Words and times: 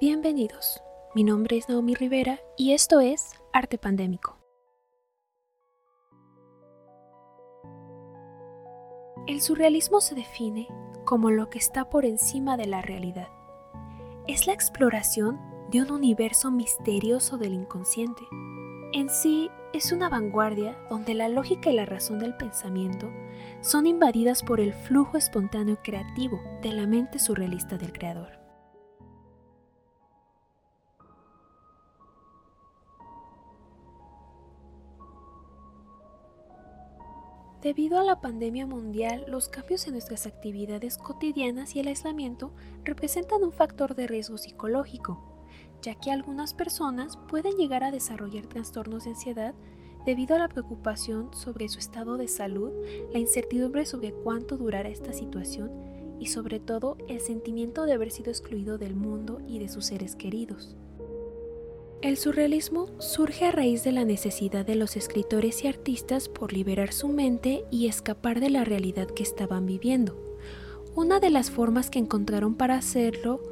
Bienvenidos, 0.00 0.82
mi 1.14 1.24
nombre 1.24 1.58
es 1.58 1.68
Naomi 1.68 1.94
Rivera 1.94 2.40
y 2.56 2.72
esto 2.72 3.00
es 3.00 3.34
Arte 3.52 3.76
Pandémico. 3.76 4.38
El 9.26 9.42
surrealismo 9.42 10.00
se 10.00 10.14
define 10.14 10.68
como 11.04 11.30
lo 11.30 11.50
que 11.50 11.58
está 11.58 11.90
por 11.90 12.06
encima 12.06 12.56
de 12.56 12.64
la 12.64 12.80
realidad. 12.80 13.28
Es 14.26 14.46
la 14.46 14.54
exploración 14.54 15.38
de 15.70 15.82
un 15.82 15.90
universo 15.90 16.50
misterioso 16.50 17.36
del 17.36 17.52
inconsciente. 17.52 18.22
En 18.94 19.10
sí, 19.10 19.50
es 19.74 19.92
una 19.92 20.08
vanguardia 20.08 20.78
donde 20.88 21.12
la 21.12 21.28
lógica 21.28 21.68
y 21.68 21.74
la 21.74 21.84
razón 21.84 22.20
del 22.20 22.34
pensamiento 22.38 23.12
son 23.60 23.86
invadidas 23.86 24.42
por 24.44 24.60
el 24.60 24.72
flujo 24.72 25.18
espontáneo 25.18 25.76
creativo 25.82 26.40
de 26.62 26.72
la 26.72 26.86
mente 26.86 27.18
surrealista 27.18 27.76
del 27.76 27.92
creador. 27.92 28.39
Debido 37.62 37.98
a 37.98 38.04
la 38.04 38.22
pandemia 38.22 38.66
mundial, 38.66 39.26
los 39.28 39.50
cambios 39.50 39.86
en 39.86 39.92
nuestras 39.92 40.26
actividades 40.26 40.96
cotidianas 40.96 41.76
y 41.76 41.80
el 41.80 41.88
aislamiento 41.88 42.54
representan 42.84 43.42
un 43.42 43.52
factor 43.52 43.94
de 43.94 44.06
riesgo 44.06 44.38
psicológico, 44.38 45.20
ya 45.82 45.94
que 45.94 46.10
algunas 46.10 46.54
personas 46.54 47.18
pueden 47.28 47.58
llegar 47.58 47.84
a 47.84 47.90
desarrollar 47.90 48.46
trastornos 48.46 49.04
de 49.04 49.10
ansiedad 49.10 49.54
debido 50.06 50.36
a 50.36 50.38
la 50.38 50.48
preocupación 50.48 51.34
sobre 51.34 51.68
su 51.68 51.78
estado 51.78 52.16
de 52.16 52.28
salud, 52.28 52.72
la 53.12 53.18
incertidumbre 53.18 53.84
sobre 53.84 54.14
cuánto 54.14 54.56
durará 54.56 54.88
esta 54.88 55.12
situación 55.12 55.70
y 56.18 56.28
sobre 56.28 56.60
todo 56.60 56.96
el 57.08 57.20
sentimiento 57.20 57.84
de 57.84 57.92
haber 57.92 58.10
sido 58.10 58.30
excluido 58.30 58.78
del 58.78 58.94
mundo 58.96 59.42
y 59.46 59.58
de 59.58 59.68
sus 59.68 59.84
seres 59.84 60.16
queridos. 60.16 60.78
El 62.02 62.16
surrealismo 62.16 62.86
surge 62.98 63.44
a 63.44 63.52
raíz 63.52 63.84
de 63.84 63.92
la 63.92 64.06
necesidad 64.06 64.64
de 64.64 64.74
los 64.74 64.96
escritores 64.96 65.64
y 65.64 65.68
artistas 65.68 66.30
por 66.30 66.54
liberar 66.54 66.94
su 66.94 67.08
mente 67.08 67.66
y 67.70 67.88
escapar 67.88 68.40
de 68.40 68.48
la 68.48 68.64
realidad 68.64 69.06
que 69.06 69.22
estaban 69.22 69.66
viviendo. 69.66 70.16
Una 70.94 71.20
de 71.20 71.28
las 71.28 71.50
formas 71.50 71.90
que 71.90 71.98
encontraron 71.98 72.54
para 72.54 72.76
hacerlo 72.76 73.42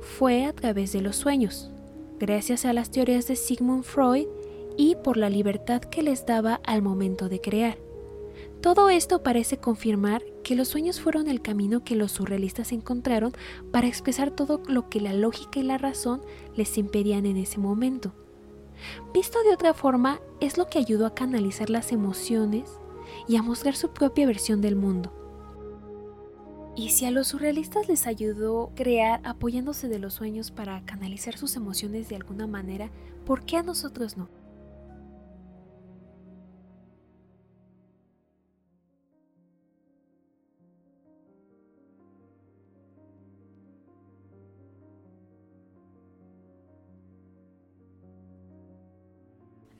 fue 0.00 0.44
a 0.44 0.52
través 0.52 0.90
de 0.90 1.02
los 1.02 1.14
sueños, 1.14 1.70
gracias 2.18 2.64
a 2.64 2.72
las 2.72 2.90
teorías 2.90 3.28
de 3.28 3.36
Sigmund 3.36 3.84
Freud 3.84 4.26
y 4.76 4.96
por 4.96 5.16
la 5.16 5.30
libertad 5.30 5.80
que 5.80 6.02
les 6.02 6.26
daba 6.26 6.56
al 6.64 6.82
momento 6.82 7.28
de 7.28 7.40
crear. 7.40 7.78
Todo 8.64 8.88
esto 8.88 9.22
parece 9.22 9.58
confirmar 9.58 10.22
que 10.42 10.54
los 10.54 10.68
sueños 10.68 10.98
fueron 10.98 11.28
el 11.28 11.42
camino 11.42 11.84
que 11.84 11.96
los 11.96 12.12
surrealistas 12.12 12.72
encontraron 12.72 13.32
para 13.70 13.88
expresar 13.88 14.30
todo 14.30 14.62
lo 14.66 14.88
que 14.88 15.02
la 15.02 15.12
lógica 15.12 15.60
y 15.60 15.64
la 15.64 15.76
razón 15.76 16.22
les 16.56 16.78
impedían 16.78 17.26
en 17.26 17.36
ese 17.36 17.58
momento. 17.58 18.14
Visto 19.12 19.42
de 19.42 19.52
otra 19.52 19.74
forma, 19.74 20.18
es 20.40 20.56
lo 20.56 20.66
que 20.68 20.78
ayudó 20.78 21.04
a 21.04 21.14
canalizar 21.14 21.68
las 21.68 21.92
emociones 21.92 22.70
y 23.28 23.36
a 23.36 23.42
mostrar 23.42 23.76
su 23.76 23.90
propia 23.90 24.26
versión 24.26 24.62
del 24.62 24.76
mundo. 24.76 25.12
Y 26.74 26.88
si 26.88 27.04
a 27.04 27.10
los 27.10 27.28
surrealistas 27.28 27.86
les 27.86 28.06
ayudó 28.06 28.72
crear 28.74 29.20
apoyándose 29.24 29.88
de 29.88 29.98
los 29.98 30.14
sueños 30.14 30.50
para 30.50 30.82
canalizar 30.86 31.36
sus 31.36 31.56
emociones 31.56 32.08
de 32.08 32.16
alguna 32.16 32.46
manera, 32.46 32.90
¿por 33.26 33.44
qué 33.44 33.58
a 33.58 33.62
nosotros 33.62 34.16
no? 34.16 34.30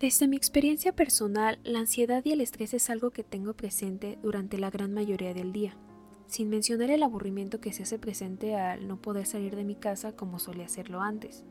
Desde 0.05 0.29
mi 0.29 0.37
experiencia 0.37 0.95
personal, 0.95 1.59
la 1.65 1.79
ansiedad 1.79 2.23
y 2.27 2.33
el 2.33 2.43
estrés 2.43 2.75
es 2.75 2.91
algo 2.91 3.11
que 3.11 3.25
tengo 3.25 3.55
presente 3.55 4.19
durante 4.23 4.59
la 4.59 4.69
gran 4.69 4.93
mayoría 4.93 5.33
del 5.33 5.51
día, 5.51 5.79
sin 6.27 6.51
mencionar 6.51 6.91
el 6.91 7.03
aburrimiento 7.03 7.59
que 7.59 7.73
se 7.73 7.85
hace 7.85 7.99
presente 7.99 8.55
al 8.55 8.87
no 8.87 9.01
poder 9.01 9.25
salir 9.25 9.57
de 9.57 9.65
mi 9.65 9.77
casa 9.77 10.15
como 10.15 10.39
solía 10.39 10.67
hacerlo 10.67 11.01
antes. 11.01 11.47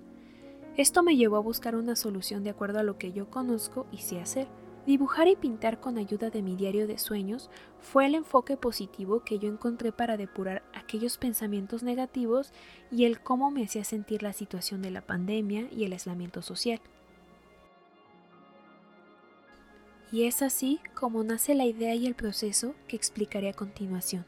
Esto 0.78 1.02
me 1.02 1.16
llevó 1.16 1.38
a 1.38 1.40
buscar 1.40 1.76
una 1.76 1.96
solución 1.96 2.44
de 2.44 2.52
acuerdo 2.52 2.78
a 2.78 2.84
lo 2.84 3.00
que 3.00 3.12
yo 3.12 3.28
conozco 3.32 3.88
y 3.92 3.98
sé 3.98 4.22
hacer. 4.22 4.48
Dibujar 4.86 5.28
y 5.28 5.36
pintar 5.36 5.80
con 5.80 5.98
ayuda 5.98 6.30
de 6.30 6.44
mi 6.44 6.56
diario 6.56 6.86
de 6.86 7.00
sueños 7.00 7.50
fue 7.80 8.06
el 8.06 8.14
enfoque 8.14 8.56
positivo 8.56 9.24
que 9.24 9.40
yo 9.40 9.50
encontré 9.50 9.92
para 9.92 10.16
depurar 10.16 10.62
aquellos 10.76 11.18
pensamientos 11.18 11.82
negativos 11.82 12.54
y 12.92 13.06
el 13.06 13.20
cómo 13.20 13.50
me 13.50 13.64
hacía 13.64 13.84
sentir 13.84 14.22
la 14.22 14.32
situación 14.32 14.84
de 14.84 14.92
la 14.92 15.02
pandemia 15.02 15.70
y 15.72 15.86
el 15.86 15.94
aislamiento 15.94 16.44
social. 16.44 16.80
Y 20.14 20.28
es 20.28 20.44
así 20.44 20.80
como 20.94 21.24
nace 21.24 21.56
la 21.56 21.66
idea 21.66 21.96
y 21.96 22.06
el 22.06 22.14
proceso 22.14 22.76
que 22.88 22.96
explicaré 22.96 23.50
a 23.50 23.54
continuación. 23.54 24.26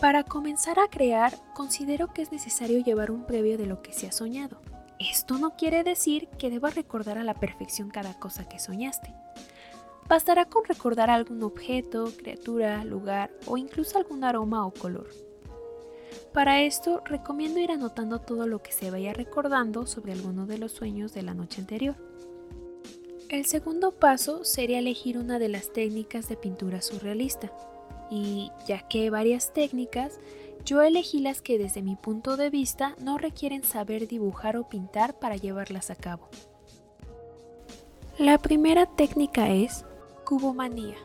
Para 0.00 0.22
comenzar 0.22 0.78
a 0.78 0.86
crear, 0.86 1.32
considero 1.52 2.12
que 2.12 2.22
es 2.22 2.30
necesario 2.30 2.78
llevar 2.78 3.10
un 3.10 3.26
previo 3.26 3.58
de 3.58 3.66
lo 3.66 3.82
que 3.82 3.92
se 3.92 4.06
ha 4.06 4.12
soñado. 4.12 4.62
Esto 5.00 5.38
no 5.38 5.56
quiere 5.56 5.82
decir 5.82 6.28
que 6.38 6.48
debas 6.48 6.76
recordar 6.76 7.18
a 7.18 7.24
la 7.24 7.34
perfección 7.34 7.90
cada 7.90 8.14
cosa 8.14 8.48
que 8.48 8.60
soñaste. 8.60 9.25
Bastará 10.08 10.44
con 10.44 10.64
recordar 10.64 11.10
algún 11.10 11.42
objeto, 11.42 12.12
criatura, 12.16 12.84
lugar 12.84 13.30
o 13.46 13.56
incluso 13.56 13.98
algún 13.98 14.22
aroma 14.22 14.64
o 14.64 14.72
color. 14.72 15.08
Para 16.32 16.60
esto 16.60 17.02
recomiendo 17.04 17.58
ir 17.58 17.72
anotando 17.72 18.20
todo 18.20 18.46
lo 18.46 18.62
que 18.62 18.70
se 18.70 18.90
vaya 18.90 19.12
recordando 19.12 19.86
sobre 19.86 20.12
alguno 20.12 20.46
de 20.46 20.58
los 20.58 20.72
sueños 20.72 21.12
de 21.12 21.22
la 21.22 21.34
noche 21.34 21.60
anterior. 21.60 21.96
El 23.28 23.46
segundo 23.46 23.90
paso 23.90 24.44
sería 24.44 24.78
elegir 24.78 25.18
una 25.18 25.40
de 25.40 25.48
las 25.48 25.72
técnicas 25.72 26.28
de 26.28 26.36
pintura 26.36 26.82
surrealista. 26.82 27.50
Y 28.08 28.52
ya 28.68 28.86
que 28.86 29.00
hay 29.00 29.08
varias 29.08 29.52
técnicas, 29.52 30.20
yo 30.64 30.82
elegí 30.82 31.18
las 31.20 31.42
que 31.42 31.58
desde 31.58 31.82
mi 31.82 31.96
punto 31.96 32.36
de 32.36 32.50
vista 32.50 32.94
no 33.00 33.18
requieren 33.18 33.64
saber 33.64 34.06
dibujar 34.06 34.56
o 34.56 34.68
pintar 34.68 35.18
para 35.18 35.36
llevarlas 35.36 35.90
a 35.90 35.96
cabo. 35.96 36.28
La 38.18 38.38
primera 38.38 38.86
técnica 38.86 39.48
es 39.48 39.85
Cubomanía. 40.26 40.96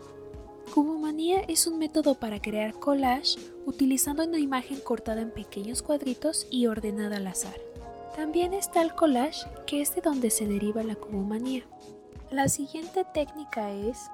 Cubomanía 0.73 1.41
es 1.41 1.67
un 1.67 1.77
método 1.77 2.15
para 2.15 2.41
crear 2.41 2.73
collage 2.73 3.37
utilizando 3.67 4.23
una 4.23 4.39
imagen 4.39 4.79
cortada 4.79 5.21
en 5.21 5.29
pequeños 5.29 5.83
cuadritos 5.83 6.47
y 6.49 6.65
ordenada 6.65 7.17
al 7.17 7.27
azar. 7.27 7.53
También 8.15 8.55
está 8.55 8.81
el 8.81 8.95
collage, 8.95 9.45
que 9.67 9.79
es 9.79 9.93
de 9.93 10.01
donde 10.01 10.31
se 10.31 10.47
deriva 10.47 10.81
la 10.81 10.95
cubomanía. 10.95 11.63
La 12.31 12.49
siguiente 12.49 13.05
técnica 13.13 13.71
es 13.71 14.09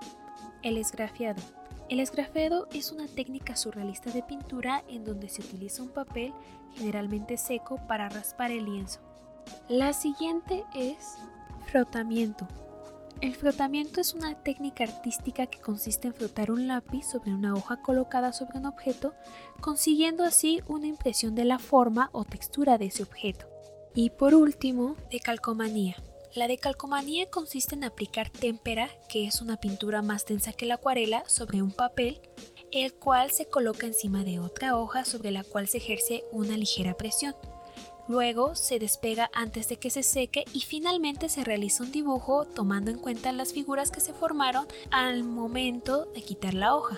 el 0.62 0.78
esgrafiado. 0.78 1.42
El 1.88 2.02
esgrafiado 2.02 2.68
es 2.74 2.92
una 2.92 3.08
técnica 3.08 3.56
surrealista 3.56 4.12
de 4.12 4.24
pintura 4.24 4.84
en 4.90 5.06
donde 5.06 5.30
se 5.30 5.42
utiliza 5.42 5.84
un 5.84 5.90
papel 5.90 6.34
generalmente 6.76 7.38
seco 7.38 7.80
para 7.88 8.10
raspar 8.10 8.52
el 8.52 8.66
lienzo. 8.66 9.00
La 9.70 9.94
siguiente 9.94 10.66
es 10.76 11.16
frotamiento. 11.72 12.46
El 13.20 13.36
frotamiento 13.36 14.00
es 14.00 14.14
una 14.14 14.36
técnica 14.44 14.84
artística 14.84 15.48
que 15.48 15.60
consiste 15.60 16.08
en 16.08 16.14
frotar 16.14 16.52
un 16.52 16.68
lápiz 16.68 17.04
sobre 17.04 17.34
una 17.34 17.56
hoja 17.56 17.82
colocada 17.82 18.32
sobre 18.32 18.60
un 18.60 18.68
objeto, 18.68 19.16
consiguiendo 19.60 20.24
así 20.24 20.62
una 20.68 20.86
impresión 20.86 21.34
de 21.34 21.44
la 21.44 21.58
forma 21.58 22.10
o 22.12 22.26
textura 22.26 22.78
de 22.78 22.86
ese 22.86 23.02
objeto. 23.02 23.48
Y 23.96 24.12
por 24.12 24.36
último, 24.36 24.96
decalcomanía. 25.10 25.96
La 26.36 26.48
decalcomanía 26.48 27.28
consiste 27.32 27.74
en 27.74 27.86
aplicar 27.86 28.30
témpera, 28.30 28.90
que 29.10 29.26
es 29.26 29.42
una 29.42 29.58
pintura 29.58 30.04
más 30.04 30.28
densa 30.28 30.54
que 30.54 30.68
la 30.68 30.76
acuarela, 30.76 31.24
sobre 31.28 31.64
un 31.64 31.72
papel, 31.72 32.22
el 32.72 32.94
cual 32.94 33.32
se 33.32 33.48
coloca 33.48 33.88
encima 33.88 34.24
de 34.24 34.40
otra 34.40 34.78
hoja 34.78 35.06
sobre 35.06 35.32
la 35.32 35.44
cual 35.44 35.68
se 35.68 35.78
ejerce 35.78 36.24
una 36.32 36.56
ligera 36.56 36.96
presión. 36.96 37.34
Luego 38.08 38.56
se 38.56 38.80
despega 38.80 39.30
antes 39.34 39.68
de 39.68 39.78
que 39.78 39.90
se 39.90 40.02
seque 40.02 40.46
y 40.54 40.62
finalmente 40.62 41.28
se 41.28 41.44
realiza 41.44 41.84
un 41.84 41.92
dibujo 41.92 42.46
tomando 42.46 42.90
en 42.90 43.00
cuenta 43.00 43.34
las 43.34 43.52
figuras 43.52 43.92
que 43.92 44.00
se 44.00 44.14
formaron 44.14 44.66
al 44.92 45.24
momento 45.24 46.06
de 46.14 46.22
quitar 46.22 46.54
la 46.54 46.76
hoja. 46.76 46.98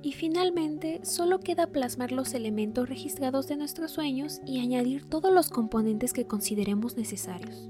Y 0.00 0.12
finalmente, 0.12 1.00
solo 1.02 1.40
queda 1.40 1.66
plasmar 1.66 2.12
los 2.12 2.32
elementos 2.32 2.88
registrados 2.88 3.48
de 3.48 3.56
nuestros 3.56 3.90
sueños 3.90 4.40
y 4.46 4.60
añadir 4.60 5.04
todos 5.04 5.32
los 5.32 5.50
componentes 5.50 6.12
que 6.12 6.26
consideremos 6.26 6.96
necesarios. 6.96 7.68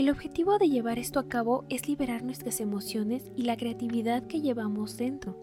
El 0.00 0.08
objetivo 0.08 0.56
de 0.56 0.70
llevar 0.70 0.98
esto 0.98 1.20
a 1.20 1.28
cabo 1.28 1.66
es 1.68 1.86
liberar 1.86 2.22
nuestras 2.22 2.62
emociones 2.62 3.30
y 3.36 3.42
la 3.42 3.58
creatividad 3.58 4.26
que 4.26 4.40
llevamos 4.40 4.96
dentro. 4.96 5.36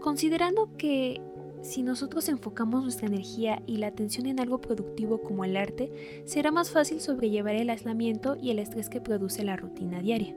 Considerando 0.00 0.74
que 0.78 1.20
Si 1.60 1.82
nosotros 1.82 2.30
enfocamos 2.30 2.82
nuestra 2.82 3.08
energía 3.08 3.62
y 3.66 3.76
la 3.76 3.88
atención 3.88 4.24
en 4.24 4.40
algo 4.40 4.58
productivo 4.62 5.20
como 5.20 5.44
el 5.44 5.58
arte, 5.58 6.22
será 6.24 6.50
más 6.50 6.70
fácil 6.70 7.02
sobrellevar 7.02 7.54
el 7.56 7.68
aislamiento 7.68 8.38
y 8.40 8.48
el 8.48 8.58
estrés 8.58 8.88
que 8.88 9.02
produce 9.02 9.44
la 9.44 9.56
rutina 9.56 10.00
diaria. 10.00 10.34